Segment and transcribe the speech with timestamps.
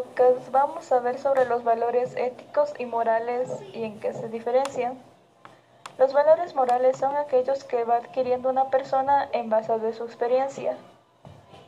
[0.00, 4.98] podcast vamos a ver sobre los valores éticos y morales y en qué se diferencian.
[5.98, 10.74] Los valores morales son aquellos que va adquiriendo una persona en base a su experiencia.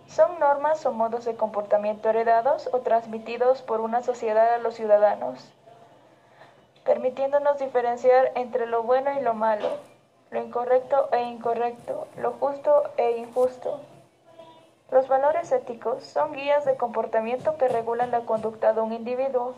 [0.06, 5.52] Son normas o modos de comportamiento heredados o transmitidos por una sociedad a los ciudadanos,
[6.84, 9.68] permitiéndonos diferenciar entre lo bueno y lo malo,
[10.30, 13.80] lo incorrecto e incorrecto, lo justo e injusto.
[14.92, 19.54] Los valores éticos son guías de comportamiento que regulan la conducta de un individuo.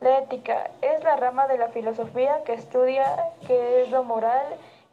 [0.00, 4.44] La ética es la rama de la filosofía que estudia qué es lo moral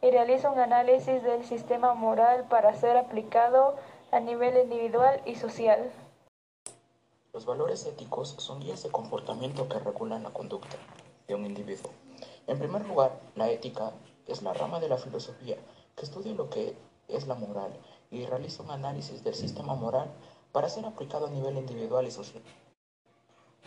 [0.02, 3.74] y realiza un análisis del sistema moral para ser aplicado
[4.12, 5.90] a nivel individual y social.
[7.32, 10.76] Los valores éticos son guías de comportamiento que regulan la conducta
[11.26, 11.90] de un individuo.
[12.46, 13.90] En primer lugar, la ética
[14.28, 15.56] es la rama de la filosofía
[15.96, 16.76] que estudia lo que
[17.08, 17.72] es la moral
[18.10, 20.10] y realiza un análisis del sistema moral
[20.52, 22.42] para ser aplicado a nivel individual y social.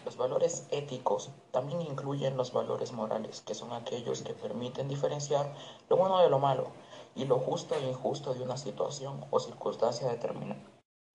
[0.05, 5.53] Los valores éticos también incluyen los valores morales, que son aquellos que permiten diferenciar
[5.89, 6.69] lo bueno de lo malo
[7.16, 10.62] y lo justo e injusto de una situación o circunstancia determinada.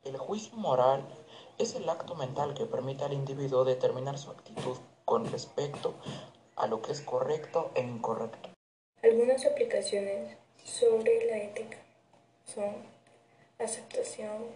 [0.05, 1.05] El juicio moral
[1.59, 5.95] es el acto mental que permite al individuo determinar su actitud con respecto
[6.55, 8.51] a lo que es correcto e incorrecto.
[9.03, 10.96] Algunas aplicaciones ética
[12.57, 12.73] son
[13.59, 14.47] aceptación,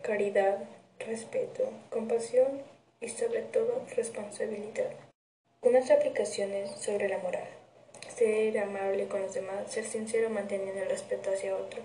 [0.00, 0.60] caridad,
[0.98, 2.62] respeto, compasión
[3.00, 4.90] y sobre todo responsabilidad.
[5.60, 7.48] Unas aplicaciones sobre la moral.
[8.16, 11.82] Ser amable con los demás, ser sincero manteniendo el respeto hacia otro,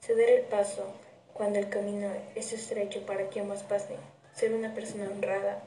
[0.00, 0.94] ceder el paso
[1.34, 3.96] cuando el camino es estrecho para que ambos pasen,
[4.34, 5.64] ser una persona honrada,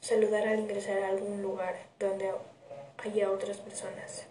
[0.00, 2.32] saludar al ingresar a algún lugar donde
[2.98, 4.26] haya otras personas.